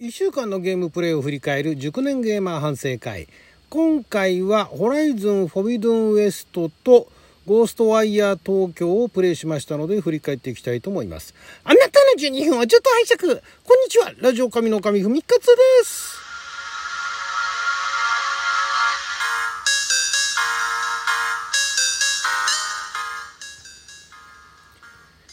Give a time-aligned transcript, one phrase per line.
[0.00, 3.28] 1週間のゲームプレイを振り返る熟年ゲーマー反省会。
[3.68, 7.06] 今回はホライズンフォビドンウエストと
[7.44, 11.34] ゴーストワイヤー東京をプレイしましたので振り返っていきたいと思います。
[11.64, 13.42] あなたの12分はちょっと拝借。
[13.62, 15.52] こんにちはラジオ神の神ふみかつで
[15.84, 16.18] す。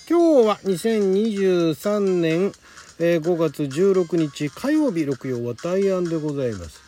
[0.09, 2.51] 今日は2023年
[2.99, 6.81] えー、5月16日火曜日6曜は大安でございます、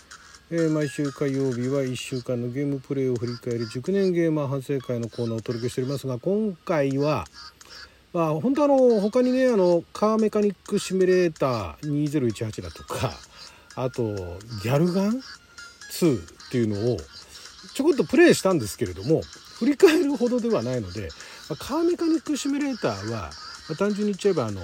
[0.49, 6.07] えー、毎週火曜日は1週間のゲームプレイを振り返る熟年ゲーマー反省会のコーナーをお届けしております。
[6.07, 7.25] が今回は
[8.11, 13.11] まあ本当あの他にねあのカーメカニックシミュレーター2018だとか
[13.75, 14.15] あと
[14.63, 15.21] ギャルガン
[15.91, 16.97] 2っていうのを
[17.75, 19.21] ちょこっとプレイしたんですけれども
[19.59, 21.09] 振り返るほどではないので、
[21.59, 23.29] カーメカニックシミュレーターは、
[23.77, 24.61] 単純に言っちゃえばあの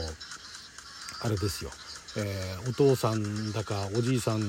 [1.26, 1.72] あれですよ、
[2.18, 4.42] えー、お父さんだかおじいさん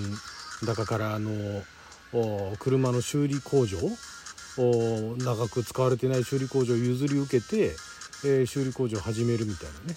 [0.67, 1.33] だかからあの
[2.59, 3.79] 車の修理工場
[5.19, 7.75] 長く使われてない修理工場を譲り受けて、
[8.25, 9.97] えー、修理工場を始めるみたいなね。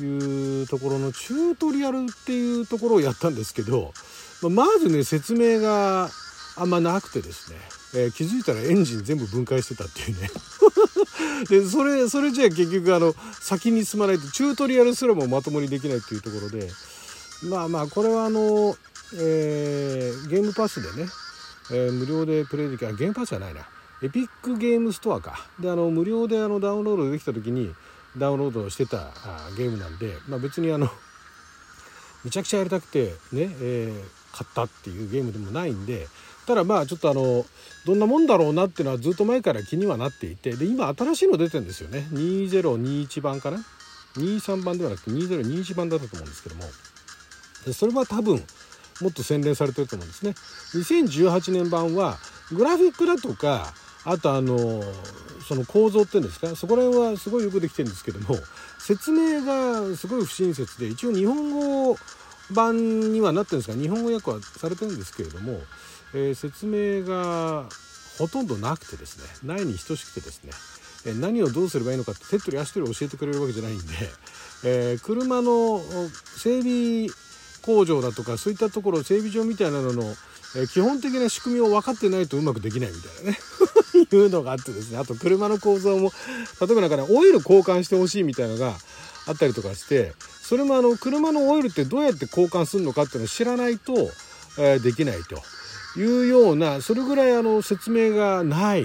[0.00, 3.92] いうところのチュートリアルっていうところをやったんですけど
[4.42, 6.10] まずね説明が
[6.56, 7.58] あんまなくてですね、
[7.94, 10.30] えー、気づいたらエンジン全部分解してたっていうね。
[11.48, 16.70] でそれそれじゃあ結局あの先に進まないとチュートリアルすらもまともにできないっていうところで
[17.42, 18.76] まあまあこれはあの、
[19.14, 21.08] えー、ゲームパスでね、
[21.70, 23.66] えー、無料でプレイできるゲームパスじゃないな。
[24.02, 25.46] エピックゲームストアか。
[25.58, 27.74] であの無料であのダウンロードできた時に
[28.16, 30.88] ダウンロードしてたあゲームなんで、まあ、別にあの
[32.24, 36.06] めちゃくちゃやりたくてね、えー、買ったっていうゲームでもないんで
[36.46, 37.44] ただまあちょっとあの
[37.86, 42.06] どんなもんだろうなっていうのはずっと前から気にはなっていてで今新しいの出てるんですよね。
[42.12, 43.64] 2021版かな
[44.16, 46.64] ？23番ではなくて2021番だったと思うんですけども。
[47.66, 48.42] でそれは多分
[49.00, 50.34] もっと洗練されてると思うんですね。
[50.74, 52.18] 2018年版は
[52.52, 53.72] グラフィックだとか
[54.04, 54.82] あとあの
[55.48, 56.54] その構造っていうんですか？
[56.54, 58.36] そこら辺はすごいよくできてるんですけども
[58.78, 61.96] 説明がすごい不親切で一応日本語を
[62.50, 65.60] 版にはなってるんですが日本語訳はされてるんですけれども
[66.14, 67.64] えー、説明が
[68.18, 73.84] ほとんどなくてですねないに等しくてですね、えー、何をどうすればいいのかって手っ取り足取り教えてくれるわけじゃないんで、
[74.64, 75.80] えー、車の
[76.38, 77.08] 整備
[77.62, 80.02] 工場だとかそういったところ整備場みたいなのの、
[80.56, 83.38] え基本的な仕組みを分かってないとうまくできないみたいなね
[84.12, 84.98] いうのがあってですね。
[84.98, 86.12] あと車の構造も
[86.60, 88.74] 例えばなんかねオイル交換してほしいみたいなのが
[89.26, 90.12] あったりとかして
[90.44, 93.94] それもあの車のオイルってどうやって交換するのかっていうのを知らないと、
[94.58, 95.42] えできないと。
[95.96, 98.84] いうようなそれぐらいあの説明がない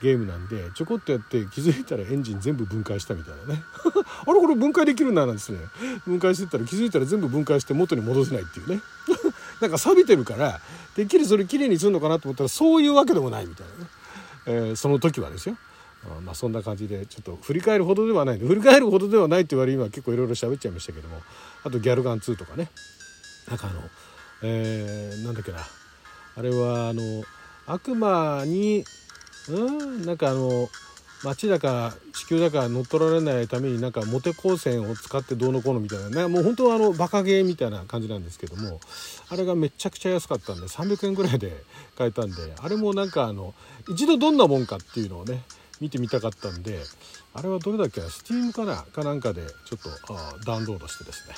[0.00, 3.62] ゲームなんでちょこっとやって気づいたらエンジン全部分解したみたいなね。
[4.26, 5.58] あれこれ分解できるんだなんですね。
[6.06, 8.80] 分解してったら気づいたら全部分解して元に戻せないっていうね。
[9.60, 10.60] なんか錆びてるから
[10.94, 13.90] てっきりそれきれいにするのかなと思ったらそういうわけでもないみたいなね、
[14.46, 15.56] えー、その時はですよ。
[16.24, 18.38] まあそんな感じでちょっと振り返るほどではない。
[18.38, 21.20] 振り返るほどではないって言われ今結構いろいろ喋っちゃいましたけども。
[21.64, 22.70] あとギャルガン2とかね。
[23.48, 23.80] なんかあの
[24.42, 25.58] えー、なんだっけな。
[25.58, 27.02] あれはあの
[27.66, 28.84] 悪魔に
[29.48, 30.06] うん？
[30.06, 30.68] なんかあの
[31.24, 36.10] 街だか地球だから乗っ取られないためになんかモテ光線を使ってどうのこうのみたいな。
[36.10, 38.80] ねもう本当はあのバカゲーみたいな感じなんですけども。
[39.30, 41.64] あれがめちゃくちゃ安かったんで300円ぐらいで
[41.96, 42.54] 買えたんで。
[42.56, 43.54] あれもなんかあの
[43.90, 45.42] 一度どんなもんかっていうのをね
[45.80, 46.80] 見てみたかったんで
[47.34, 51.34] あれはどれだっけな Steam かなかなんかでちょっとダウンロードしてですね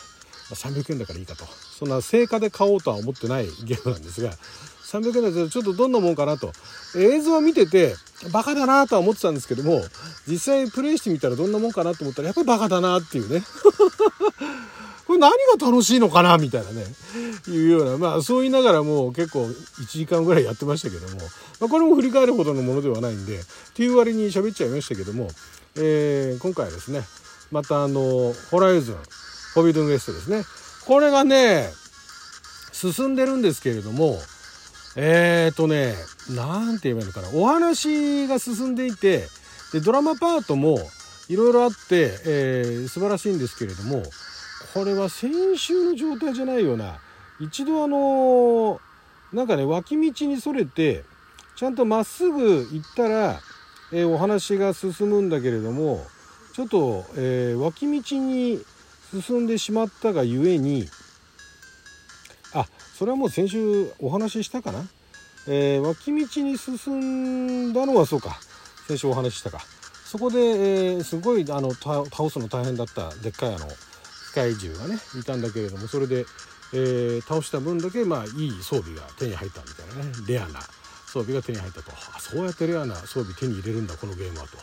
[0.54, 1.44] 300円だからいいかと。
[1.44, 6.52] そんな定価で買おうとは思ってないゲームなんですが300円だとちょっとどんなもんかなと。
[6.96, 7.94] 映像を見てて
[8.32, 9.80] バカだなとは思ってたんですけども
[10.26, 13.44] 実際プレイしてみたらどんなもんかなと思ったらやっぱりバカだなっていうね。
[15.10, 16.84] これ何が楽しいのかなみたいなね。
[17.48, 21.20] いうようなまあそう言いながらもう結構1時間ぐらいやってましたけども、
[21.58, 23.42] まあ、これも振り返るほどのものではないんでっ
[23.74, 25.28] ていう割に喋っちゃいましたけども、
[25.74, 27.00] えー、今回はですね
[27.50, 28.96] またあのホライズン
[29.56, 30.44] ホビードンウエストですね。
[30.86, 31.66] これがね
[32.70, 34.16] 進んでるんですけれども
[34.94, 35.96] えっ、ー、とね
[36.36, 37.30] 何て言えばいいのかな。
[37.34, 39.24] お話が進んでいて
[39.72, 40.78] でドラマパートも
[41.28, 44.04] いろいろあって、えー、素晴らしいんですけれども
[44.72, 46.98] これは先週の状態じゃないよな。
[47.40, 48.80] 一度あの
[49.32, 51.04] なんかね脇道にそれて
[51.56, 53.40] ちゃんとまっすぐ行ったら、
[53.92, 56.04] えー、お話が進むんだけれども
[56.52, 58.60] ちょっと、えー、脇道に
[59.22, 60.86] 進んでしまったがゆえに
[62.52, 64.84] あそれはもう先週お話ししたかな、
[65.48, 68.38] えー、脇道に進んだのはそうか。
[68.86, 69.60] 先週お話ししたか。
[70.04, 73.66] そこで、えー、すごいあの倒すの大変だったでっかいあの
[74.30, 76.24] 機械銃がねいたんだけれどもそれで、
[76.72, 80.60] えー、倒した分だけまあいい装備が手に入ったみたいなねレアな
[81.06, 81.90] 装備が手に入ったと。
[82.14, 84.56] あそうやってレアな装備手に入れるんだこのゲームはと、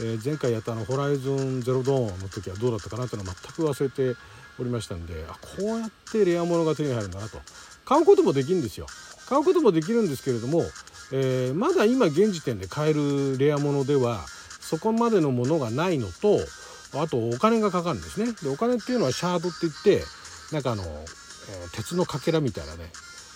[0.00, 4.18] えー、前回やったあの「ホライゾンゼロドーン」の時はどうだったかなっていうのは全く忘れて
[4.58, 7.40] おりましたんであこうやってレア物が手に入るんだなと。
[7.84, 8.86] 買うこともできるんですよ。
[9.28, 10.64] 買うこともできるんですけれども、
[11.10, 14.26] えー、まだ今現時点で買えるレア物では
[14.60, 16.40] そこまでのものがないのと
[16.94, 20.04] あとお金がかかるんですねでお金っていうのはシャードって言って
[20.52, 20.86] なんかあの、え、
[21.74, 22.90] 鉄のかけらみたいなね、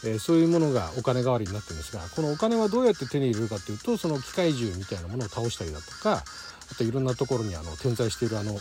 [0.05, 6.23] え、そういうものがお金代わりになってるんですがこのお金はどうやって手に入れるかっていうとその機械銃みたいなものを倒したりだとか
[6.71, 8.59] あといろんなところにあの点在しているあの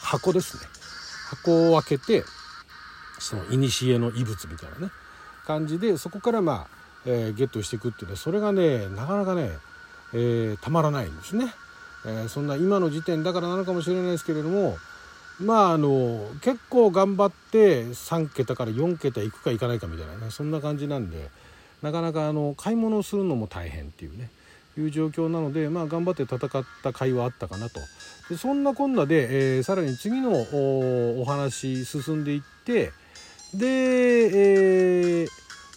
[0.00, 0.62] 箱ですね
[1.30, 2.24] 箱を開けて
[3.18, 4.92] その古の遺物みたいなね
[5.46, 6.68] 感じでそこからまあ、
[7.06, 9.50] えー、ゲットしていくっていうねそれがねなかなかね、
[10.14, 11.52] えー、たまらないんですね。
[12.06, 14.76] えー、そんな今の時点だからなのかもしれないですけれども
[15.40, 21.28] まああの結構頑張って3桁から4桁いくかいかないかみたいなねそんな感じなんで
[21.82, 24.28] なかなかあの買い物をするのも大変っていうね
[24.78, 27.80] いう状況なので、まあ、頑張って戦った甲斐はあったかなと。
[28.28, 30.30] でそんなこんなで、えー、さらに次の
[31.20, 32.92] お話進んでいって
[33.52, 35.28] で、えー、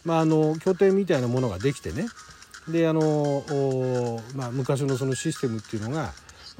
[0.06, 2.06] まあ、あの拠点みたいなものができてね
[2.68, 3.44] であの、
[4.36, 6.14] まあ、昔のそのシステムっていうのが、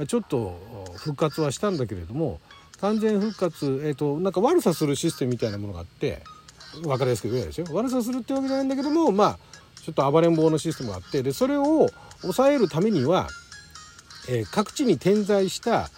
[0.08, 0.60] ちょっと
[0.98, 2.40] 復活はしたんだけれども
[2.82, 6.24] 完全復活、えーと、なんか悪さするシステムみたいなものがあって
[6.82, 9.38] 分かりやすく言えないですよ悪さするってわけじゃないんだけどもまあ
[9.84, 11.90] ちょっと暴れん坊のシステムがあってでそれを
[12.22, 13.28] 抑えるためには、
[14.30, 15.90] えー、各地に点在した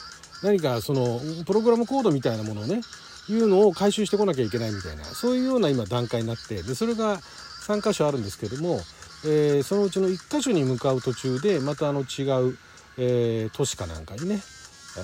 [0.44, 2.82] 何かそのプログラムコードみたいなものをね
[3.30, 8.80] いうのを回収してこなきゃいけないみたいなそういうような今段階になってでそれが3箇所あるんですけども、
[9.26, 12.58] えー、そのうちの1箇所に向かう途中でまたあの違う、
[12.98, 15.00] えー、都市かなんかにね、え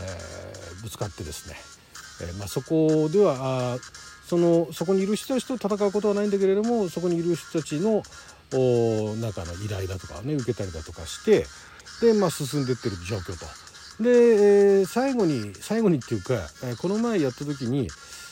[0.80, 1.56] ー、ぶつかってですね、
[2.30, 3.78] えまあ、そこではあ
[4.28, 8.04] そのそこにいる人たちと戦うことはないんだけれどもそこにいる人たちの
[8.54, 11.46] お中の依頼だとかね受けたりだとかして
[12.02, 13.46] で、まあ、進んでってる状況と。
[14.02, 14.10] で、
[14.80, 16.34] えー、最後に最後にっていうか、
[16.64, 17.88] えこの前やった時に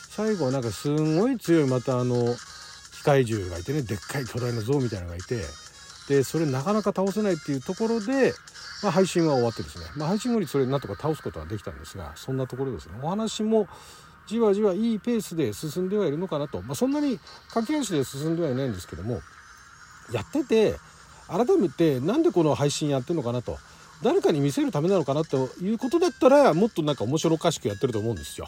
[0.10, 2.36] 最後はなんかすんごい強いまたあの
[2.94, 5.44] 機械獣がいてねでっかい巨大な像みたいなのがいて
[6.10, 8.34] でそれなかなか倒せないっていうところで、
[8.82, 12.94] まあ、配信は終わってですね、まあ、配信後にそれなんとか倒すことはできたんですがそんなところですね。
[13.04, 13.68] お話も
[14.28, 17.20] じわじわいいペースで進んではいるのかなと、まあ、そんなに
[17.50, 19.22] 駆け足で進んではいないんですけども
[20.12, 20.76] やってて
[21.28, 23.58] 改めてなんでこの配信やってるのかなと。
[24.02, 28.48] 誰かに見せるためなのかなということだったらもっとなんか面白おかしくやってると思うんですよ。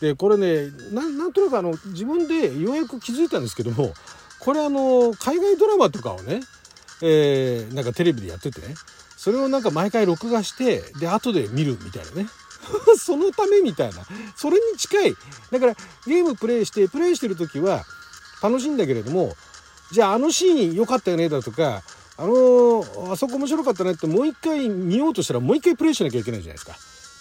[0.00, 3.94] でこれねなんとなくあの自分でようやく気づいたんですけども
[4.40, 6.40] これあの海外ドラマとかをね、
[7.02, 8.60] えー、なんかテレビでやってて。
[8.60, 8.74] ね
[9.24, 12.28] それをなんか毎回録画してで後で見るみたいなね。
[13.00, 14.04] そのためみたいな。
[14.36, 15.16] それに近い。
[15.50, 15.74] だから
[16.06, 17.86] ゲームプレイしてプレイしてる時は
[18.42, 19.34] 楽しいんだけれども
[19.92, 21.82] じゃああのシーン良かったよねだとか
[22.18, 26.76] あのー、あそこ面白かったねってもう一回見ようとしたらもう一回プレイしなきゃいけないじゃないですか。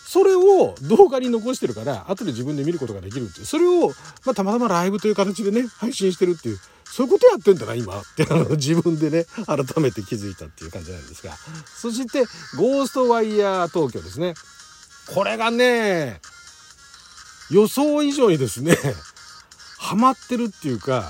[0.06, 3.46] それを動画に残してるから後で自分で見ることができるっていう。
[3.46, 3.88] それを、
[4.26, 6.60] まあ、たまたまライブという形でね配信してるっていう。
[6.94, 8.00] そういうことやってんだな今。
[8.00, 11.34] ってあの自分でね改めて気づいたっていう感じなんですが。
[11.66, 12.20] そして
[12.56, 14.36] ゴーストワイヤー東京ですね。
[15.12, 16.22] これがね
[17.50, 18.78] 予想以上にですね
[19.80, 21.04] ハマってるっていうか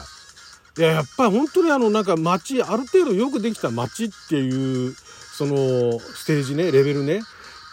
[0.77, 4.95] いややっぱり本当にあのなんか街ある程度よくできた街っていう
[5.37, 7.21] そのステージねレベルねっ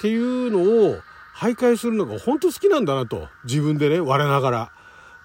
[0.00, 0.96] ていうのを
[1.36, 3.28] 徘徊するのが本当好きなんだなと。
[3.44, 4.72] 自分でね我ながら。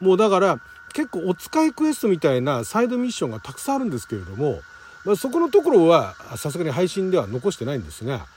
[0.01, 0.59] もうだから
[0.95, 4.61] 結構お使いクエストみたいなサイドミッションがたくさんあるんですけれども、
[5.03, 8.27] まあ、そこのところはさすがに配信では残してないんですが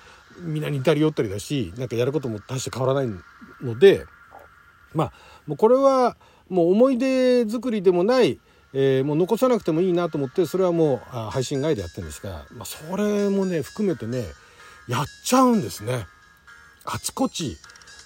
[0.40, 4.04] みんな似たり寄ったりだしなんかやることも大して変わらないので
[4.92, 5.12] まあ
[5.46, 6.16] もうこれは
[6.48, 8.40] もう思い出作りでもない
[8.74, 10.98] えー、もう残さなくてもいいなと思ってそれはもう
[11.30, 14.24] 配信外でやってるんですが、まあ、それもね含めてね
[14.86, 16.06] やっちゃうんですね。
[16.84, 17.56] あちこち、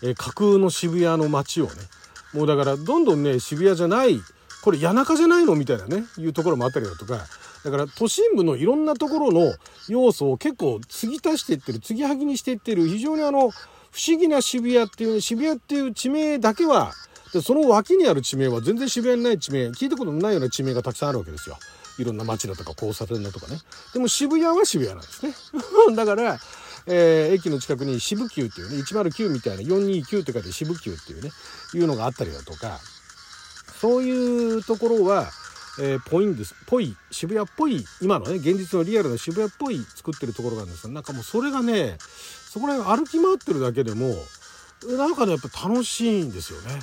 [0.02, 1.73] えー、架空の渋谷の街をね。
[2.32, 4.21] もうだからどんどんね渋谷じゃない
[4.62, 5.57] これ谷中じゃないの？
[5.57, 7.19] みたいなねいうところもあったりだとか。
[7.64, 9.54] だから都心部のいろんなところの
[9.88, 13.50] 要素を結構継ぎ足していってる継ぎはぎにしていってる非常にあの
[13.92, 16.92] 不思議な渋谷っていう渋谷っていう地名だけは
[17.33, 21.57] でその脇にある地名は全然渋谷にない地名聞いたことのないような地名がたくさんあるわけですよ。
[21.99, 23.59] いろんな街だとか交差点だとかね。
[23.92, 25.35] でも渋谷は渋谷なんですね。
[25.95, 26.40] だから、
[26.87, 31.31] えー、駅の近くに渋急っていうね109みたいな429って書いて渋急っていうね
[31.75, 32.81] いうのがあったりだとか。
[33.83, 35.29] そういうところは
[35.81, 44.15] えー、ぽいんですぽい渋谷っぽい今のね現実のリアルな渋谷っぽい作ってるところがあるんですがなんかもうそれがねそこら辺歩き回ってるだけでも
[44.99, 46.81] なんかねやっぱ楽しいんですよね。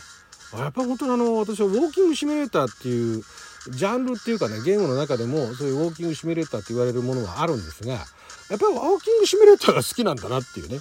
[0.58, 3.24] やっぱ本当にあの私はウォーキングシミュレーターっていう
[3.70, 8.02] ジャンルっていうかねゲームの中でもそういうウォーキングシミュレーターって言われるものがあるんですがやっ
[8.50, 10.80] ぱりウォーキングシミュレーターが好きなんだなっていうね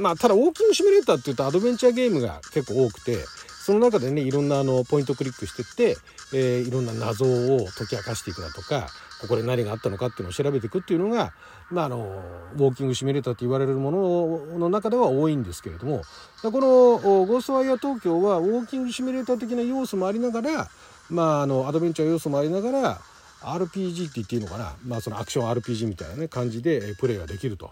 [0.00, 3.24] まあ、ただウォーキングシミュレーターっていうとアドベンチャーゲームが結構多くて
[3.70, 5.96] その中でねいろんなあのポイントクリックしてって、
[6.34, 8.88] えー、いろんな謎を解き明かしていくだとか
[9.20, 11.32] ここで何があったのかっていうのを調べていくっていうのが、
[11.70, 12.20] まあ、あの
[12.56, 16.02] ウォーキングシミュレーターと言われるものの中では多いんですけれども
[16.42, 16.58] この
[17.26, 20.68] 「ゴーストワイヤー東京」はウォーキングシミュレーター的な要素もありながら、
[21.08, 23.00] まあ、あのアドベンチャー要素もありながら
[23.42, 27.70] RPG って言っていいのかな、まあ、そのアクション RPG みたいな、ね、感じでプレイができると。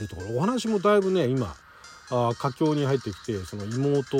[0.00, 1.56] いうところお話もだいぶね今
[2.10, 4.16] あ佳境に入ってきてその妹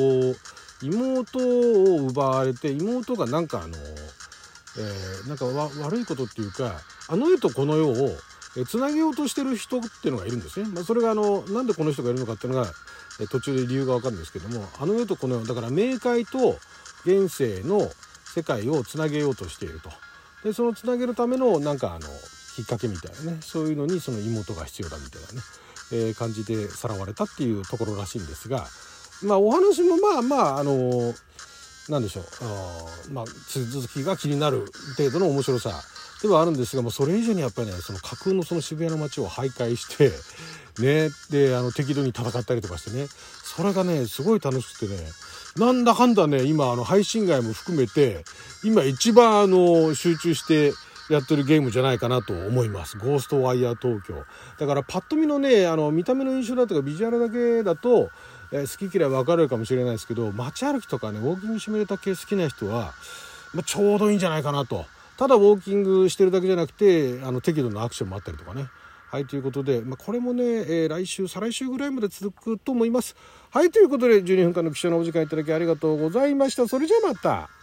[0.82, 8.16] 妹を奪われて妹がなんかあの、えー、なんか悪いことっていうかあの世とこの世を
[8.66, 10.68] つなげようとしてる人っていうのがいるんですね。
[10.72, 12.72] まあ、それがあのなんでこの人がいるのかっていうのが
[13.30, 16.58] 途中で理由が分かるんですけどもあの世とこの世だから冥界と
[17.04, 17.90] 現世の
[18.34, 19.90] 世界をつなげようとしていると。
[20.44, 22.06] でそのつなげるためのなんかあの
[22.54, 25.40] きっかけみたいなねそういうのにその妹が必要だみたいなね、
[25.92, 28.66] えー、感じでさらわれたっていうところらしいんですが
[29.22, 31.14] まあお話もまあまああの
[31.88, 32.24] なんでしょう。
[32.42, 35.70] あまあ続きが気になる程度の面白さ。
[36.20, 40.10] ではあるんですがもうそれ以上にやっぱりねその架空のその渋谷の街を徘徊して
[40.82, 43.06] ねであの適度に戦ったりとかしてね。
[43.44, 44.98] それがねすごい楽しくてね。
[45.56, 48.24] なんだかんだね今あの配信外も含めて
[48.62, 50.72] 今一番あの集中して
[51.08, 52.98] やってるゲームじゃないかなと思います。
[52.98, 54.24] ゴーストワイヤー東京。
[54.58, 58.10] だからパッと見のね、あの見た目の印象だとかビジュアルだけだと、
[58.52, 62.92] えー、好き嫌い分かれるかもしれないですけど街歩きとかねウォーキングシミュレーター系好きな人は、
[63.54, 64.86] まあ、ちょうどいいんじゃないかなと。
[65.16, 68.68] ただウォーキングしてるだけじゃなくてあの適度なアクションもあったりとかね。
[69.10, 73.16] はいということで、まあ、これもね、えー、来週再来週ぐらいまで続くと思います。
[73.50, 76.68] はいということで12分間の貴重なお時間いただきありがとうございました。
[76.68, 77.57] それじゃあまた。